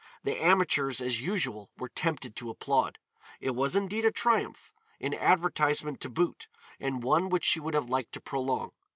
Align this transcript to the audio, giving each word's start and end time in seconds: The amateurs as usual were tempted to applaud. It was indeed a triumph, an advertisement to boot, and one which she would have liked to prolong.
The 0.23 0.41
amateurs 0.43 0.99
as 0.99 1.21
usual 1.21 1.69
were 1.77 1.87
tempted 1.89 2.35
to 2.35 2.49
applaud. 2.49 2.97
It 3.39 3.51
was 3.51 3.75
indeed 3.75 4.03
a 4.03 4.09
triumph, 4.11 4.73
an 4.99 5.13
advertisement 5.13 6.01
to 6.01 6.09
boot, 6.09 6.47
and 6.79 7.03
one 7.03 7.29
which 7.29 7.45
she 7.45 7.59
would 7.59 7.75
have 7.75 7.87
liked 7.87 8.13
to 8.13 8.19
prolong. 8.19 8.71